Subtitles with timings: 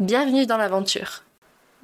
[0.00, 1.22] Bienvenue dans l'aventure.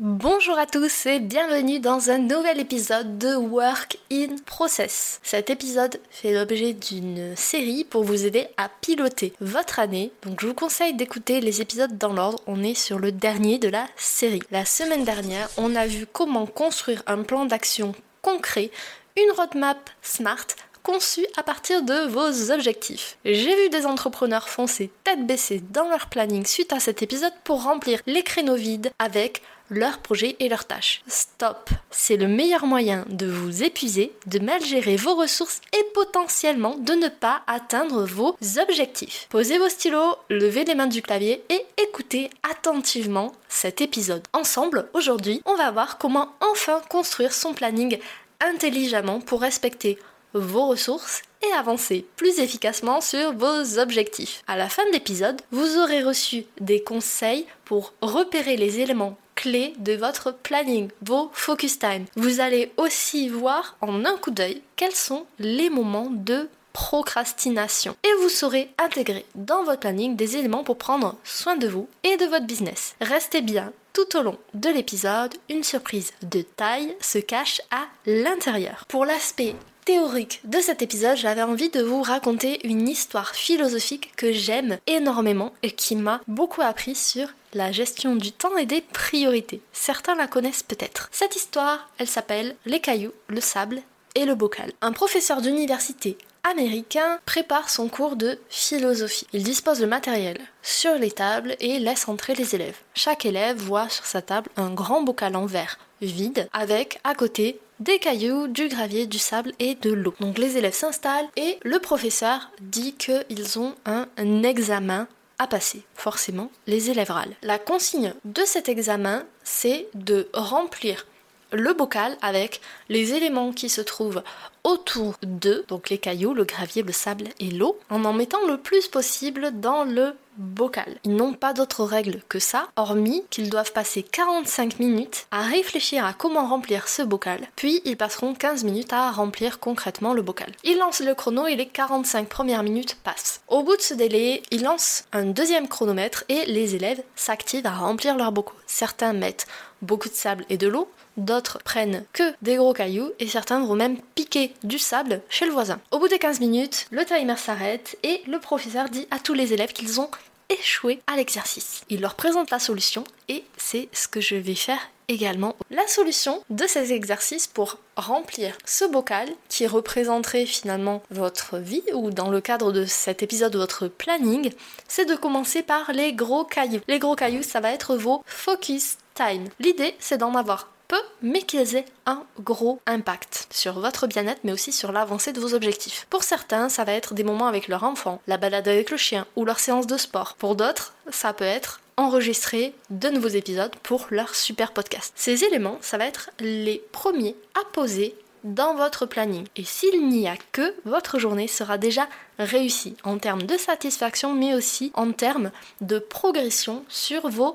[0.01, 5.21] Bonjour à tous et bienvenue dans un nouvel épisode de Work in Process.
[5.23, 10.11] Cet épisode fait l'objet d'une série pour vous aider à piloter votre année.
[10.23, 12.41] Donc je vous conseille d'écouter les épisodes dans l'ordre.
[12.49, 14.43] On est sur le dernier de la série.
[14.51, 18.73] La semaine dernière, on a vu comment construire un plan d'action concret,
[19.17, 20.47] une roadmap smart
[20.91, 23.17] conçu à partir de vos objectifs.
[23.25, 27.63] J'ai vu des entrepreneurs foncer tête baissée dans leur planning suite à cet épisode pour
[27.63, 31.03] remplir les créneaux vides avec leurs projets et leurs tâches.
[31.07, 36.75] Stop C'est le meilleur moyen de vous épuiser, de mal gérer vos ressources et potentiellement
[36.75, 39.29] de ne pas atteindre vos objectifs.
[39.31, 44.27] Posez vos stylos, levez les mains du clavier et écoutez attentivement cet épisode.
[44.33, 48.01] Ensemble, aujourd'hui, on va voir comment enfin construire son planning
[48.41, 49.99] intelligemment pour respecter
[50.35, 54.43] vos ressources et avancer plus efficacement sur vos objectifs.
[54.47, 59.73] À la fin de l'épisode, vous aurez reçu des conseils pour repérer les éléments clés
[59.79, 62.05] de votre planning, vos focus time.
[62.17, 67.97] Vous allez aussi voir en un coup d'œil quels sont les moments de procrastination.
[68.05, 72.17] Et vous saurez intégrer dans votre planning des éléments pour prendre soin de vous et
[72.17, 72.95] de votre business.
[73.01, 78.85] Restez bien tout au long de l'épisode, une surprise de taille se cache à l'intérieur.
[78.89, 79.57] Pour l'aspect
[79.91, 85.53] théorique de cet épisode, j'avais envie de vous raconter une histoire philosophique que j'aime énormément
[85.65, 89.61] et qui m'a beaucoup appris sur la gestion du temps et des priorités.
[89.73, 91.09] Certains la connaissent peut-être.
[91.11, 93.83] Cette histoire, elle s'appelle Les cailloux, le sable
[94.15, 94.71] et le bocal.
[94.81, 96.17] Un professeur d'université
[96.49, 99.27] américain prépare son cours de philosophie.
[99.33, 102.79] Il dispose le matériel sur les tables et laisse entrer les élèves.
[102.95, 107.61] Chaque élève voit sur sa table un grand bocal en verre vide avec à côté
[107.81, 110.15] des cailloux, du gravier, du sable et de l'eau.
[110.21, 114.07] Donc les élèves s'installent et le professeur dit qu'ils ont un,
[114.43, 115.09] examen
[115.39, 115.83] à passer.
[115.95, 117.35] Forcément, les élèves râlent.
[117.43, 121.07] La consigne de cet examen, c'est de remplir
[121.53, 124.23] le bocal avec les éléments qui se trouvent
[124.65, 128.57] autour d'eux, donc les cailloux, le gravier, le sable et l'eau, en en mettant le
[128.57, 130.99] plus possible dans le bocal.
[131.05, 136.05] Ils n'ont pas d'autre règle que ça, hormis qu'ils doivent passer 45 minutes à réfléchir
[136.05, 140.53] à comment remplir ce bocal, puis ils passeront 15 minutes à remplir concrètement le bocal.
[140.65, 143.43] Ils lancent le chrono et les 45 premières minutes passent.
[143.49, 147.71] Au bout de ce délai, ils lancent un deuxième chronomètre et les élèves s'activent à
[147.71, 148.55] remplir leurs bocaux.
[148.67, 149.47] Certains mettent
[149.83, 153.75] beaucoup de sable et de l'eau, d'autres prennent que des gros cailloux et certains vont
[153.75, 155.81] même piquer du sable chez le voisin.
[155.91, 159.53] Au bout de 15 minutes, le timer s'arrête et le professeur dit à tous les
[159.53, 160.11] élèves qu'ils ont
[160.51, 161.83] échoué à l'exercice.
[161.89, 165.57] Il leur présente la solution et c'est ce que je vais faire également.
[165.71, 172.11] La solution de ces exercices pour remplir ce bocal qui représenterait finalement votre vie ou
[172.11, 174.53] dans le cadre de cet épisode votre planning,
[174.89, 176.81] c'est de commencer par les gros cailloux.
[176.89, 179.49] Les gros cailloux, ça va être vos focus time.
[179.59, 184.51] L'idée, c'est d'en avoir peu, mais qu'ils aient un gros impact sur votre bien-être, mais
[184.51, 186.09] aussi sur l'avancée de vos objectifs.
[186.11, 189.25] Pour certains, ça va être des moments avec leur enfant, la balade avec le chien
[189.37, 190.35] ou leur séance de sport.
[190.37, 195.13] Pour d'autres, ça peut être enregistrer de nouveaux épisodes pour leur super podcast.
[195.15, 199.47] Ces éléments, ça va être les premiers à poser dans votre planning.
[199.57, 202.09] Et s'il n'y a que, votre journée sera déjà
[202.39, 205.51] réussie en termes de satisfaction, mais aussi en termes
[205.83, 207.55] de progression sur vos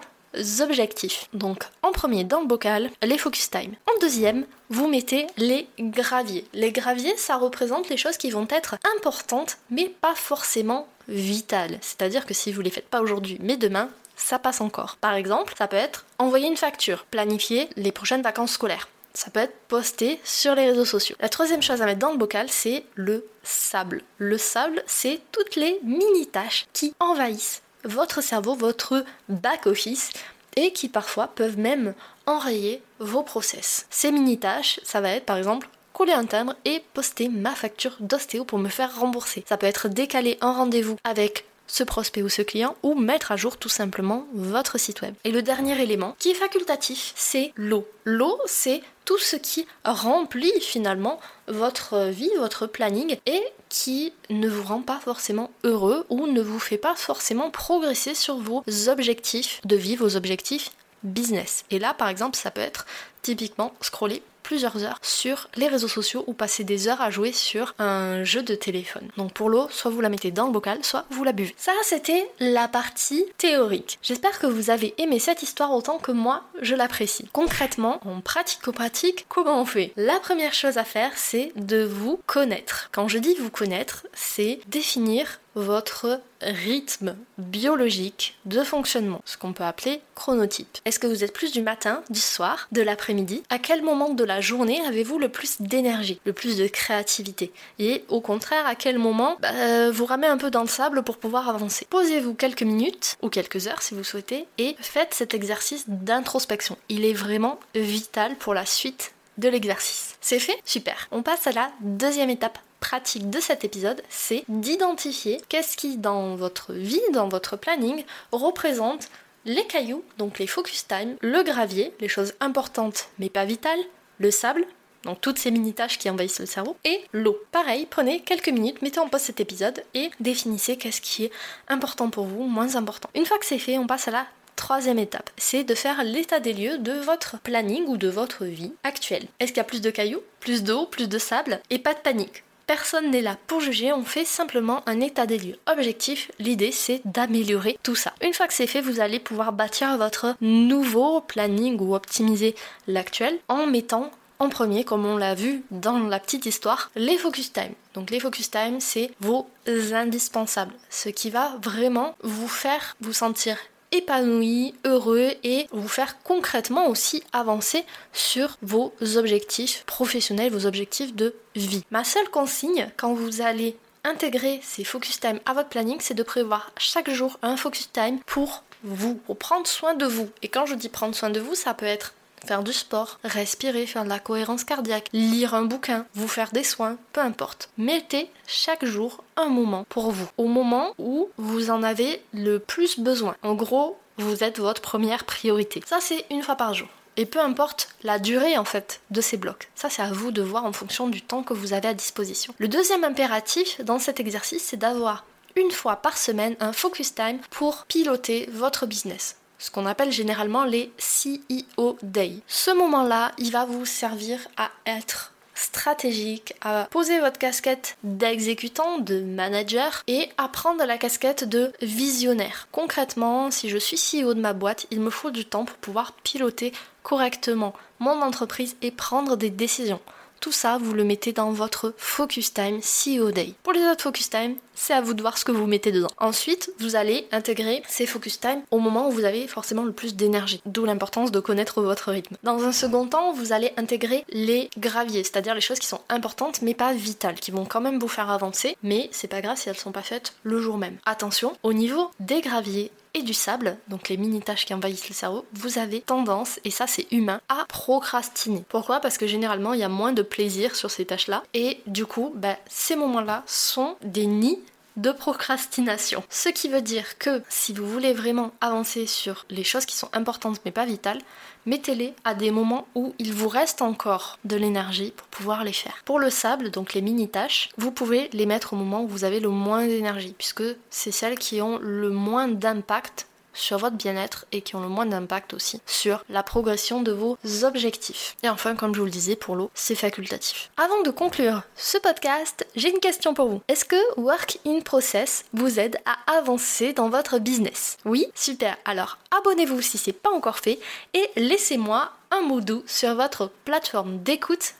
[0.62, 1.28] objectifs.
[1.34, 3.76] Donc en premier dans le bocal, les focus time.
[3.88, 6.46] En deuxième, vous mettez les graviers.
[6.54, 11.78] Les graviers, ça représente les choses qui vont être importantes, mais pas forcément vitales.
[11.82, 14.98] C'est-à-dire que si vous les faites pas aujourd'hui, mais demain, ça passe encore.
[14.98, 18.88] Par exemple, ça peut être envoyer une facture, planifier les prochaines vacances scolaires.
[19.14, 21.16] Ça peut être posté sur les réseaux sociaux.
[21.22, 24.04] La troisième chose à mettre dans le bocal, c'est le sable.
[24.18, 30.12] Le sable, c'est toutes les mini-tâches qui envahissent votre cerveau, votre back-office,
[30.56, 31.94] et qui parfois peuvent même
[32.26, 33.86] enrayer vos process.
[33.90, 38.44] Ces mini-tâches, ça va être par exemple coller un timbre et poster ma facture d'ostéo
[38.44, 39.46] pour me faire rembourser.
[39.48, 43.36] Ça peut être décaler un rendez-vous avec ce prospect ou ce client ou mettre à
[43.36, 45.14] jour tout simplement votre site web.
[45.24, 47.88] Et le dernier élément qui est facultatif, c'est l'eau.
[48.04, 54.64] L'eau, c'est tout ce qui remplit finalement votre vie, votre planning et qui ne vous
[54.64, 59.76] rend pas forcément heureux ou ne vous fait pas forcément progresser sur vos objectifs de
[59.76, 60.72] vie, vos objectifs
[61.04, 61.66] business.
[61.70, 62.86] Et là, par exemple, ça peut être
[63.22, 67.74] typiquement scroller plusieurs heures sur les réseaux sociaux ou passer des heures à jouer sur
[67.80, 69.10] un jeu de téléphone.
[69.18, 71.56] Donc pour l'eau, soit vous la mettez dans le bocal, soit vous la buvez.
[71.58, 73.98] Ça, c'était la partie théorique.
[74.04, 77.28] J'espère que vous avez aimé cette histoire autant que moi, je l'apprécie.
[77.34, 79.94] Concrètement, en pratique-pratique, comment on fait?
[79.98, 82.90] La première chose à faire, c'est de vous connaître.
[82.92, 89.64] Quand je dis vous connaître, c'est définir votre rythme biologique de fonctionnement, ce qu'on peut
[89.64, 90.78] appeler chronotype.
[90.86, 93.44] Est-ce que vous êtes plus du matin, du soir, de l'après-midi?
[93.50, 97.52] À quel moment de la journée avez-vous le plus d'énergie, le plus de créativité?
[97.80, 101.18] Et au contraire, à quel moment bah, vous ramez un peu dans le sable pour
[101.18, 101.88] pouvoir avancer?
[101.90, 106.78] Posez-vous quelques minutes ou quelques heures si vous souhaitez et faites cet exercice d'introspection.
[106.90, 110.16] Il est vraiment vital pour la suite de l'exercice.
[110.22, 110.58] C'est fait?
[110.64, 111.08] Super.
[111.12, 116.36] On passe à la deuxième étape pratique de cet épisode, c'est d'identifier qu'est-ce qui dans
[116.36, 119.10] votre vie, dans votre planning, représente
[119.46, 123.80] les cailloux, donc les focus time, le gravier, les choses importantes mais pas vitales,
[124.20, 124.68] le sable,
[125.04, 127.36] donc toutes ces mini-tâches qui envahissent le cerveau, et l'eau.
[127.52, 131.32] Pareil, prenez quelques minutes, mettez en pause cet épisode et définissez qu'est-ce qui est
[131.68, 133.10] important pour vous, moins important.
[133.16, 136.40] Une fois que c'est fait, on passe à la troisième étape, c'est de faire l'état
[136.40, 139.26] des lieux de votre planning ou de votre vie actuelle.
[139.40, 142.00] Est-ce qu'il y a plus de cailloux, plus d'eau, plus de sable Et pas de
[142.00, 142.44] panique?
[142.68, 145.58] Personne n'est là pour juger, on fait simplement un état des lieux.
[145.68, 148.14] Objectif, l'idée c'est d'améliorer tout ça.
[148.22, 152.56] Une fois que c'est fait, vous allez pouvoir bâtir votre nouveau planning ou optimiser
[152.88, 157.54] l'actuel en mettant en premier, comme on l'a vu dans la petite histoire, les focus
[157.54, 157.74] time.
[157.94, 159.48] Donc les focus time, c'est vos
[159.94, 163.58] indispensables, ce qui va vraiment vous faire vous sentir
[163.98, 167.84] épanoui, heureux et vous faire concrètement aussi avancer
[168.14, 171.84] sur vos objectifs professionnels, vos objectifs de vie.
[171.92, 176.24] Ma seule consigne quand vous allez intégrer ces focus time à votre planning, c'est de
[176.24, 180.30] prévoir chaque jour un focus time pour vous, pour prendre soin de vous.
[180.44, 182.14] Et quand je dis prendre soin de vous, ça peut être
[182.46, 186.64] faire du sport, respirer, faire de la cohérence cardiaque, lire un bouquin, vous faire des
[186.64, 187.70] soins, peu importe.
[187.78, 193.00] Mettez chaque jour un moment pour vous, au moment où vous en avez le plus
[193.00, 193.36] besoin.
[193.44, 195.84] En gros, vous êtes votre première priorité.
[195.86, 196.88] Ça, c'est une fois par jour.
[197.18, 199.70] Et peu importe la durée en fait de ces blocs.
[199.74, 202.54] Ça c'est à vous de voir en fonction du temps que vous avez à disposition.
[202.58, 205.24] Le deuxième impératif dans cet exercice, c'est d'avoir
[205.56, 210.64] une fois par semaine un focus time pour piloter votre business ce qu'on appelle généralement
[210.64, 212.38] les CEO Day.
[212.48, 219.22] Ce moment-là, il va vous servir à être stratégique, à poser votre casquette d'exécutant, de
[219.22, 222.68] manager et à prendre la casquette de visionnaire.
[222.72, 226.12] Concrètement, si je suis CEO de ma boîte, il me faut du temps pour pouvoir
[226.24, 226.74] piloter
[227.04, 230.02] correctement mon entreprise et prendre des décisions.
[230.40, 233.54] Tout ça, vous le mettez dans votre Focus Time CEO Day.
[233.64, 236.10] Pour les autres Focus Time, c'est à vous de voir ce que vous mettez dedans.
[236.18, 240.16] Ensuite, vous allez intégrer ces Focus Time au moment où vous avez forcément le plus
[240.16, 242.36] d'énergie, d'où l'importance de connaître votre rythme.
[242.44, 246.62] Dans un second temps, vous allez intégrer les graviers, c'est-à-dire les choses qui sont importantes
[246.62, 249.70] mais pas vitales, qui vont quand même vous faire avancer, mais c'est pas grave si
[249.70, 250.98] elles sont pas faites le jour même.
[251.06, 255.46] Attention, au niveau des graviers et du sable, donc les mini-tâches qui envahissent le cerveau,
[255.54, 258.64] vous avez tendance, et ça c'est humain, à procrastiner.
[258.70, 259.00] Pourquoi?
[259.00, 262.34] Parce que généralement il y a moins de plaisir sur ces tâches-là, et du coup,
[262.36, 264.60] bah, ces moments-là sont des nids
[264.98, 266.24] de procrastination.
[266.30, 270.10] Ce qui veut dire que si vous voulez vraiment avancer sur les choses qui sont
[270.14, 271.22] importantes mais pas vitales,
[271.66, 276.02] mettez-les à des moments où il vous reste encore de l'énergie pour pouvoir les faire.
[276.06, 279.40] Pour le sable, donc les mini-tâches, vous pouvez les mettre au moment où vous avez
[279.40, 284.62] le moins d'énergie, puisque c'est celles qui ont le moins d'impact sur votre bien-être et
[284.62, 288.36] qui ont le moins d'impact aussi sur la progression de vos objectifs.
[288.44, 290.70] Et enfin, comme je vous le disais, pour l'eau, c'est facultatif.
[290.78, 293.62] Avant de conclure ce podcast, j'ai une question pour vous.
[293.68, 297.98] Est-ce que Work in Process vous aide à avancer dans votre business?
[298.06, 298.78] Oui Super.
[298.86, 300.80] Alors abonnez-vous si c'est pas encore fait
[301.14, 304.74] et laissez-moi un mot doux sur votre plateforme d'écoute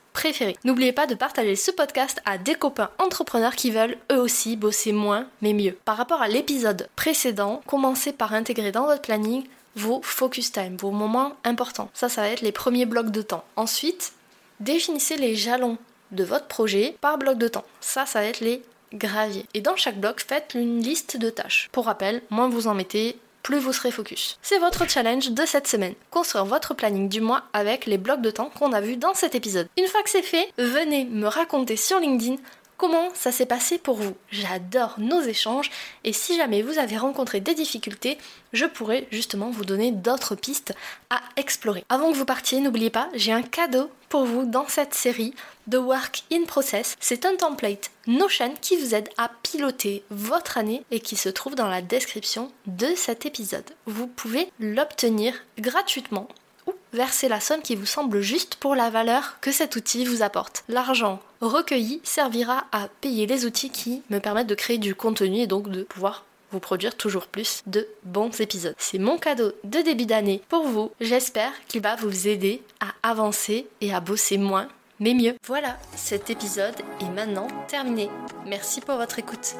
[0.64, 4.92] N'oubliez pas de partager ce podcast à des copains entrepreneurs qui veulent eux aussi bosser
[4.92, 5.78] moins mais mieux.
[5.86, 9.44] Par rapport à l'épisode précédent, commencez par intégrer dans votre planning
[9.76, 11.90] vos focus time, vos moments importants.
[11.94, 13.44] Ça, ça va être les premiers blocs de temps.
[13.56, 14.14] Ensuite,
[14.60, 15.78] définissez les jalons
[16.12, 17.66] de votre projet par bloc de temps.
[17.82, 19.46] Ça, ça va être les graviers.
[19.54, 21.70] Et dans chaque bloc, faites une liste de tâches.
[21.72, 24.40] Pour rappel, moins vous en mettez, plus vous serez focus.
[24.42, 28.32] C'est votre challenge de cette semaine, construire votre planning du mois avec les blocs de
[28.32, 29.68] temps qu'on a vus dans cet épisode.
[29.78, 32.38] Une fois que c'est fait, venez me raconter sur LinkedIn
[32.78, 34.16] comment ça s'est passé pour vous.
[34.32, 35.70] J'adore nos échanges
[36.04, 38.18] et si jamais vous avez rencontré des difficultés,
[38.52, 40.74] je pourrais justement vous donner d'autres pistes
[41.12, 41.86] à explorer.
[41.90, 45.34] Avant que vous partiez, n'oubliez pas, j'ai un cadeau pour vous dans cette série
[45.68, 46.96] de Work in Process.
[47.02, 51.54] C'est un template Notion qui vous aide à piloter votre année et qui se trouve
[51.54, 53.70] dans la description de cet épisode.
[53.86, 56.30] Vous pouvez l'obtenir gratuitement
[56.66, 60.24] ou verser la somme qui vous semble juste pour la valeur que cet outil vous
[60.24, 60.64] apporte.
[60.70, 65.48] L'argent recueilli servira à payer les outils qui me permettent de créer du contenu et
[65.48, 66.24] donc de pouvoir
[66.60, 68.76] produire toujours plus de bons épisodes.
[68.78, 70.92] C'est mon cadeau de début d'année pour vous.
[71.00, 74.68] J'espère qu'il va vous aider à avancer et à bosser moins
[75.00, 75.36] mais mieux.
[75.46, 78.10] Voilà, cet épisode est maintenant terminé.
[78.46, 79.56] Merci pour votre écoute.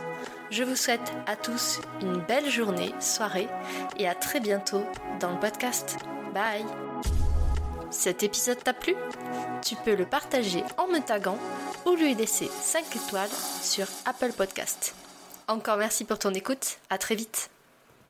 [0.52, 3.48] Je vous souhaite à tous une belle journée, soirée
[3.98, 4.84] et à très bientôt
[5.20, 5.98] dans le podcast.
[6.34, 6.66] Bye
[7.90, 8.96] Cet épisode t'a plu?
[9.64, 11.40] Tu peux le partager en me taguant
[11.86, 13.30] ou lui laisser 5 étoiles
[13.62, 14.96] sur Apple Podcast.
[15.48, 17.52] Encore merci pour ton écoute, à très vite